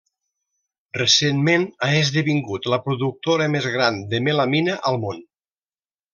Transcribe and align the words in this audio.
Recentment 0.97 1.65
ha 1.87 1.89
esdevingut 1.97 2.65
la 2.75 2.79
productora 2.87 3.49
més 3.57 3.69
gran 3.77 4.01
de 4.15 4.23
melamina 4.31 4.79
al 4.93 4.99
món. 5.05 5.23